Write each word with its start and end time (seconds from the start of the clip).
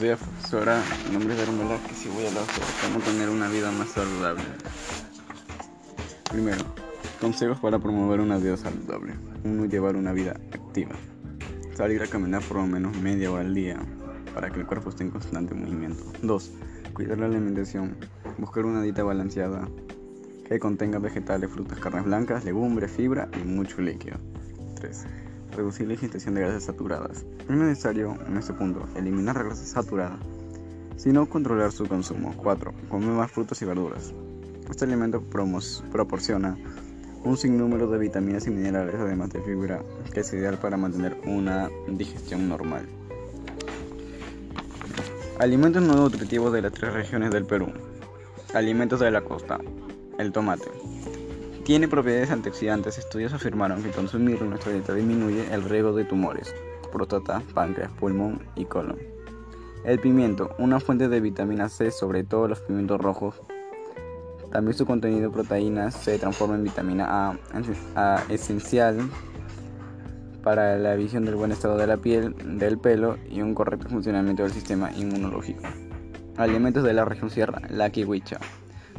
días, 0.00 0.18
profesora. 0.18 0.82
Mi 1.06 1.12
nombre 1.12 1.34
es 1.34 1.38
Daron 1.40 1.58
Velázquez 1.58 2.06
y 2.06 2.08
voy 2.08 2.24
a 2.24 2.28
hablar 2.28 2.44
sobre 2.44 2.68
cómo 2.82 3.04
tener 3.04 3.28
una 3.28 3.48
vida 3.48 3.70
más 3.72 3.88
saludable. 3.88 4.42
Primero, 6.30 6.64
consejos 7.20 7.58
para 7.58 7.78
promover 7.78 8.20
una 8.20 8.38
vida 8.38 8.56
saludable. 8.56 9.14
Uno, 9.44 9.66
llevar 9.66 9.96
una 9.96 10.12
vida 10.12 10.32
activa. 10.52 10.94
Salir 11.74 12.02
a 12.02 12.06
caminar 12.06 12.42
por 12.42 12.58
lo 12.58 12.66
menos 12.66 12.96
media 12.96 13.30
hora 13.30 13.42
al 13.42 13.54
día 13.54 13.78
para 14.34 14.50
que 14.50 14.60
el 14.60 14.66
cuerpo 14.66 14.90
esté 14.90 15.04
en 15.04 15.10
constante 15.10 15.54
movimiento. 15.54 16.04
Dos, 16.22 16.52
cuidar 16.94 17.18
la 17.18 17.26
alimentación. 17.26 17.96
Buscar 18.38 18.64
una 18.64 18.82
dieta 18.82 19.02
balanceada 19.02 19.68
que 20.48 20.58
contenga 20.58 20.98
vegetales, 21.00 21.50
frutas, 21.50 21.78
carnes 21.78 22.04
blancas, 22.04 22.44
legumbres, 22.44 22.90
fibra 22.90 23.28
y 23.40 23.44
mucho 23.44 23.80
líquido. 23.82 24.16
3 24.76 25.06
reducir 25.52 25.86
la 25.86 25.94
ingestión 25.94 26.34
de 26.34 26.42
grasas 26.42 26.64
saturadas. 26.64 27.24
Es 27.40 27.50
necesario, 27.50 28.16
en 28.26 28.36
este 28.36 28.52
punto, 28.52 28.86
eliminar 28.96 29.36
las 29.36 29.44
grasas 29.44 29.68
saturadas, 29.68 30.18
sino 30.96 31.26
controlar 31.26 31.72
su 31.72 31.86
consumo. 31.86 32.34
4. 32.36 32.72
Comer 32.88 33.10
más 33.10 33.30
frutas 33.30 33.60
y 33.62 33.64
verduras. 33.64 34.12
Este 34.70 34.84
alimento 34.84 35.22
proporciona 35.22 36.56
un 37.24 37.36
sinnúmero 37.36 37.86
de 37.88 37.98
vitaminas 37.98 38.46
y 38.46 38.50
minerales, 38.50 38.96
además 38.98 39.30
de 39.30 39.42
fibra, 39.42 39.82
que 40.12 40.20
es 40.20 40.32
ideal 40.32 40.58
para 40.58 40.76
mantener 40.76 41.20
una 41.26 41.68
digestión 41.88 42.48
normal. 42.48 42.86
Alimentos 45.38 45.82
no 45.82 45.94
nutritivos 45.94 46.52
de 46.52 46.62
las 46.62 46.72
tres 46.72 46.92
regiones 46.92 47.30
del 47.30 47.44
Perú. 47.44 47.72
Alimentos 48.54 49.00
de 49.00 49.10
la 49.10 49.22
costa. 49.22 49.58
El 50.18 50.30
tomate. 50.30 50.68
Tiene 51.64 51.86
propiedades 51.86 52.32
antioxidantes. 52.32 52.98
Estudios 52.98 53.32
afirmaron 53.32 53.84
que 53.84 53.90
consumirlo 53.90 54.42
en 54.42 54.50
nuestra 54.50 54.72
dieta 54.72 54.94
disminuye 54.94 55.46
el 55.54 55.62
riesgo 55.62 55.92
de 55.92 56.04
tumores, 56.04 56.52
próstata, 56.92 57.40
páncreas, 57.54 57.92
pulmón 57.92 58.40
y 58.56 58.64
colon. 58.64 58.98
El 59.84 60.00
pimiento, 60.00 60.56
una 60.58 60.80
fuente 60.80 61.08
de 61.08 61.20
vitamina 61.20 61.68
C, 61.68 61.92
sobre 61.92 62.24
todo 62.24 62.48
los 62.48 62.58
pimientos 62.60 63.00
rojos. 63.00 63.40
También 64.50 64.76
su 64.76 64.86
contenido 64.86 65.28
de 65.28 65.30
proteínas 65.30 65.94
se 65.94 66.18
transforma 66.18 66.56
en 66.56 66.64
vitamina 66.64 67.36
A, 67.94 68.24
esencial 68.28 68.98
para 70.42 70.76
la 70.78 70.96
visión 70.96 71.24
del 71.24 71.36
buen 71.36 71.52
estado 71.52 71.78
de 71.78 71.86
la 71.86 71.96
piel, 71.96 72.34
del 72.58 72.78
pelo 72.78 73.18
y 73.30 73.40
un 73.40 73.54
correcto 73.54 73.88
funcionamiento 73.88 74.42
del 74.42 74.50
sistema 74.50 74.90
inmunológico. 74.92 75.62
Alimentos 76.36 76.82
de 76.82 76.92
la 76.92 77.04
región 77.04 77.30
sierra, 77.30 77.62
la 77.70 77.90
kiwicha. 77.90 78.40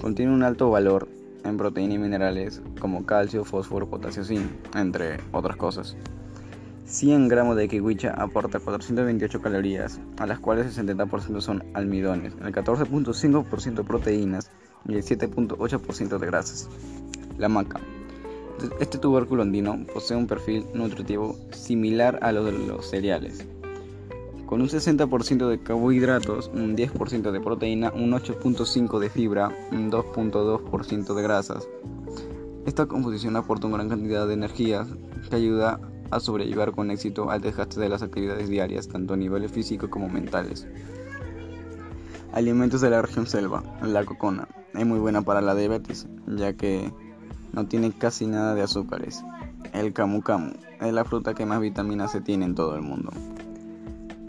Contiene 0.00 0.32
un 0.32 0.44
alto 0.44 0.70
valor 0.70 1.08
en 1.44 1.56
proteínas 1.56 1.96
y 1.96 1.98
minerales 1.98 2.62
como 2.80 3.04
calcio, 3.06 3.44
fósforo, 3.44 3.88
potasio, 3.88 4.24
zinc, 4.24 4.50
entre 4.74 5.18
otras 5.32 5.56
cosas. 5.56 5.96
100 6.84 7.28
gramos 7.28 7.56
de 7.56 7.68
kiwicha 7.68 8.10
aporta 8.10 8.58
428 8.58 9.40
calorías, 9.40 10.00
a 10.18 10.26
las 10.26 10.38
cuales 10.40 10.76
el 10.76 10.86
70% 10.86 11.40
son 11.40 11.64
almidones, 11.74 12.34
el 12.44 12.52
14.5% 12.52 13.84
proteínas 13.84 14.50
y 14.86 14.94
el 14.94 15.02
7.8% 15.02 16.18
de 16.18 16.26
grasas. 16.26 16.68
La 17.38 17.48
maca. 17.48 17.80
Este 18.78 18.98
tubérculo 18.98 19.42
andino 19.42 19.86
posee 19.92 20.16
un 20.16 20.26
perfil 20.26 20.66
nutritivo 20.74 21.36
similar 21.50 22.18
a 22.22 22.30
lo 22.30 22.44
de 22.44 22.52
los 22.52 22.90
cereales, 22.90 23.46
con 24.52 24.60
un 24.60 24.68
60% 24.68 25.48
de 25.48 25.60
carbohidratos, 25.60 26.50
un 26.52 26.76
10% 26.76 27.30
de 27.30 27.40
proteína, 27.40 27.90
un 27.90 28.12
8.5% 28.12 28.98
de 28.98 29.08
fibra, 29.08 29.50
un 29.70 29.90
2.2% 29.90 31.14
de 31.14 31.22
grasas. 31.22 31.66
Esta 32.66 32.84
composición 32.84 33.34
aporta 33.36 33.66
una 33.66 33.78
gran 33.78 33.88
cantidad 33.88 34.28
de 34.28 34.34
energía 34.34 34.86
que 35.30 35.36
ayuda 35.36 35.80
a 36.10 36.20
sobrellevar 36.20 36.72
con 36.72 36.90
éxito 36.90 37.30
al 37.30 37.40
desgaste 37.40 37.80
de 37.80 37.88
las 37.88 38.02
actividades 38.02 38.50
diarias, 38.50 38.88
tanto 38.88 39.14
a 39.14 39.16
niveles 39.16 39.50
físicos 39.50 39.88
como 39.88 40.10
mentales. 40.10 40.66
Alimentos 42.34 42.82
de 42.82 42.90
la 42.90 43.00
región 43.00 43.26
selva. 43.26 43.62
La 43.80 44.04
cocona 44.04 44.48
es 44.74 44.84
muy 44.84 44.98
buena 44.98 45.22
para 45.22 45.40
la 45.40 45.54
diabetes, 45.54 46.08
ya 46.26 46.52
que 46.52 46.92
no 47.54 47.68
tiene 47.68 47.90
casi 47.90 48.26
nada 48.26 48.54
de 48.54 48.60
azúcares. 48.60 49.24
El 49.72 49.94
camu 49.94 50.20
camu 50.20 50.52
es 50.78 50.92
la 50.92 51.06
fruta 51.06 51.32
que 51.32 51.46
más 51.46 51.58
vitamina 51.58 52.06
C 52.06 52.20
tiene 52.20 52.44
en 52.44 52.54
todo 52.54 52.76
el 52.76 52.82
mundo. 52.82 53.12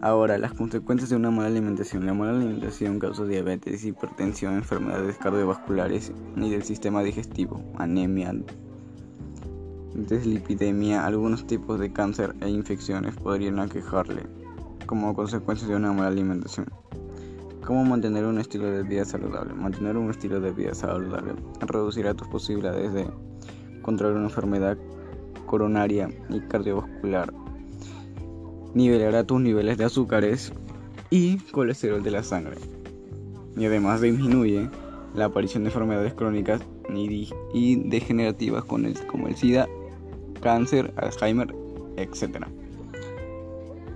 Ahora, 0.03 0.37
las 0.37 0.51
consecuencias 0.51 1.11
de 1.11 1.15
una 1.15 1.31
mala 1.31 1.47
alimentación. 1.47 2.05
La 2.05 2.13
mala 2.13 2.31
alimentación 2.31 2.99
causa 2.99 3.23
diabetes, 3.23 3.85
hipertensión, 3.85 4.55
enfermedades 4.55 5.17
cardiovasculares 5.17 6.11
y 6.35 6.49
del 6.49 6.63
sistema 6.63 7.01
digestivo, 7.01 7.63
anemia, 7.77 8.35
deslipidemia, 9.95 11.05
algunos 11.05 11.47
tipos 11.47 11.79
de 11.79 11.93
cáncer 11.93 12.35
e 12.41 12.49
infecciones 12.49 13.15
podrían 13.15 13.59
aquejarle 13.59 14.23
como 14.87 15.15
consecuencia 15.15 15.69
de 15.69 15.77
una 15.77 15.93
mala 15.93 16.09
alimentación. 16.09 16.65
¿Cómo 17.65 17.85
mantener 17.85 18.25
un 18.25 18.39
estilo 18.39 18.69
de 18.69 18.83
vida 18.83 19.05
saludable? 19.05 19.53
Mantener 19.53 19.95
un 19.95 20.09
estilo 20.09 20.41
de 20.41 20.51
vida 20.51 20.73
saludable 20.73 21.31
reducirá 21.61 22.13
tus 22.13 22.27
posibilidades 22.27 22.91
de 22.91 23.07
controlar 23.81 24.17
una 24.17 24.25
enfermedad 24.25 24.77
coronaria 25.45 26.09
y 26.27 26.41
cardiovascular 26.41 27.33
nivelará 28.73 29.23
tus 29.25 29.41
niveles 29.41 29.77
de 29.77 29.85
azúcares 29.85 30.53
y 31.09 31.37
colesterol 31.51 32.03
de 32.03 32.11
la 32.11 32.23
sangre. 32.23 32.57
Y 33.55 33.65
además 33.65 34.01
disminuye 34.01 34.69
la 35.13 35.25
aparición 35.25 35.63
de 35.63 35.69
enfermedades 35.69 36.13
crónicas 36.13 36.61
y 37.53 37.75
degenerativas 37.75 38.63
como 38.63 39.27
el 39.27 39.35
SIDA, 39.35 39.67
cáncer, 40.41 40.93
Alzheimer, 40.97 41.53
etc. 41.97 42.47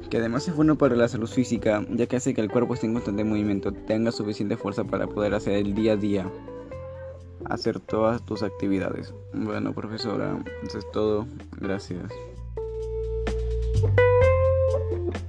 Que 0.10 0.18
además 0.18 0.48
es 0.48 0.56
bueno 0.56 0.78
para 0.78 0.96
la 0.96 1.08
salud 1.08 1.28
física, 1.28 1.86
ya 1.90 2.08
que 2.08 2.16
hace 2.16 2.34
que 2.34 2.42
el 2.42 2.50
cuerpo 2.50 2.74
esté 2.74 2.88
en 2.88 2.94
constante 2.94 3.24
movimiento, 3.24 3.72
tenga 3.72 4.12
suficiente 4.12 4.58
fuerza 4.58 4.84
para 4.84 5.08
poder 5.08 5.34
hacer 5.34 5.54
el 5.54 5.74
día 5.74 5.94
a 5.94 5.98
día, 5.98 6.32
hacer 7.46 7.80
todas 7.80 8.26
tus 8.26 8.44
actividades. 8.44 9.14
Bueno, 9.34 9.74
profesora, 9.74 10.44
eso 10.64 10.78
es 10.78 10.92
todo. 10.92 11.28
Gracias. 11.60 12.12
Woo! 14.90 15.27